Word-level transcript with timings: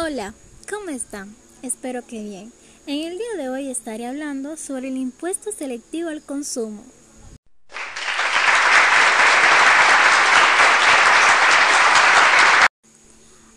Hola, 0.00 0.32
¿cómo 0.70 0.90
están? 0.90 1.34
Espero 1.60 2.06
que 2.06 2.22
bien. 2.22 2.52
En 2.86 3.04
el 3.04 3.18
día 3.18 3.34
de 3.36 3.48
hoy 3.48 3.68
estaré 3.68 4.06
hablando 4.06 4.56
sobre 4.56 4.88
el 4.88 4.96
impuesto 4.96 5.50
selectivo 5.50 6.08
al 6.08 6.22
consumo. 6.22 6.84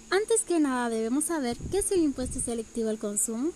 Antes 0.10 0.42
que 0.48 0.60
nada 0.60 0.90
debemos 0.90 1.26
saber 1.26 1.58
qué 1.70 1.78
es 1.78 1.92
el 1.92 2.02
impuesto 2.02 2.40
selectivo 2.40 2.90
al 2.90 2.98
consumo. 2.98 3.52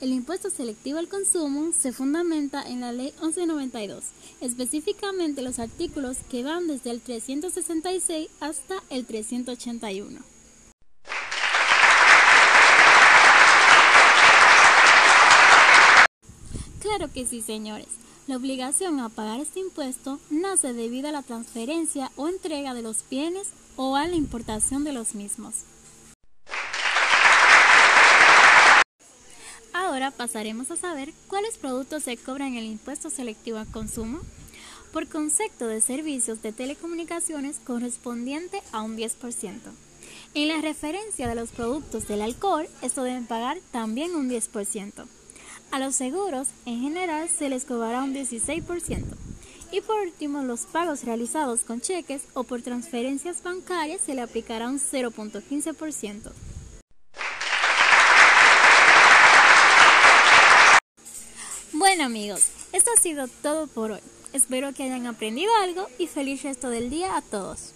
El 0.00 0.14
impuesto 0.14 0.48
selectivo 0.48 0.98
al 0.98 1.08
consumo 1.08 1.72
se 1.78 1.92
fundamenta 1.92 2.62
en 2.62 2.80
la 2.80 2.92
Ley 2.92 3.12
1192, 3.20 4.04
específicamente 4.40 5.42
los 5.42 5.58
artículos 5.58 6.16
que 6.30 6.44
van 6.44 6.66
desde 6.66 6.92
el 6.92 7.02
366 7.02 8.30
hasta 8.40 8.82
el 8.88 9.04
381. 9.04 10.32
Claro 16.94 17.10
que 17.10 17.24
sí, 17.24 17.40
señores. 17.40 17.88
La 18.26 18.36
obligación 18.36 19.00
a 19.00 19.08
pagar 19.08 19.40
este 19.40 19.60
impuesto 19.60 20.20
nace 20.28 20.74
debido 20.74 21.08
a 21.08 21.12
la 21.12 21.22
transferencia 21.22 22.12
o 22.16 22.28
entrega 22.28 22.74
de 22.74 22.82
los 22.82 23.08
bienes 23.08 23.48
o 23.76 23.96
a 23.96 24.06
la 24.06 24.14
importación 24.14 24.84
de 24.84 24.92
los 24.92 25.14
mismos. 25.14 25.54
Ahora 29.72 30.10
pasaremos 30.10 30.70
a 30.70 30.76
saber 30.76 31.14
cuáles 31.28 31.56
productos 31.56 32.02
se 32.02 32.18
cobran 32.18 32.56
el 32.56 32.66
impuesto 32.66 33.08
selectivo 33.08 33.56
al 33.56 33.68
consumo 33.68 34.20
por 34.92 35.08
concepto 35.08 35.68
de 35.68 35.80
servicios 35.80 36.42
de 36.42 36.52
telecomunicaciones 36.52 37.58
correspondiente 37.58 38.62
a 38.70 38.82
un 38.82 38.98
10%. 38.98 39.60
En 40.34 40.48
la 40.48 40.60
referencia 40.60 41.26
de 41.26 41.36
los 41.36 41.52
productos 41.52 42.06
del 42.06 42.20
alcohol, 42.20 42.68
esto 42.82 43.02
deben 43.02 43.24
pagar 43.24 43.60
también 43.70 44.14
un 44.14 44.28
10%. 44.28 45.06
A 45.72 45.78
los 45.78 45.96
seguros, 45.96 46.48
en 46.66 46.82
general, 46.82 47.30
se 47.30 47.48
les 47.48 47.64
cobrará 47.64 48.02
un 48.02 48.14
16%. 48.14 49.04
Y 49.72 49.80
por 49.80 50.00
último, 50.00 50.42
los 50.42 50.66
pagos 50.66 51.02
realizados 51.02 51.62
con 51.62 51.80
cheques 51.80 52.24
o 52.34 52.44
por 52.44 52.60
transferencias 52.60 53.42
bancarias 53.42 54.02
se 54.02 54.14
le 54.14 54.20
aplicará 54.20 54.68
un 54.68 54.78
0.15%. 54.78 56.30
Bueno 61.72 62.04
amigos, 62.04 62.50
esto 62.74 62.90
ha 62.94 63.00
sido 63.00 63.26
todo 63.28 63.66
por 63.66 63.92
hoy. 63.92 64.00
Espero 64.34 64.74
que 64.74 64.82
hayan 64.82 65.06
aprendido 65.06 65.50
algo 65.62 65.88
y 65.98 66.06
feliz 66.06 66.42
resto 66.42 66.68
del 66.68 66.90
día 66.90 67.16
a 67.16 67.22
todos. 67.22 67.72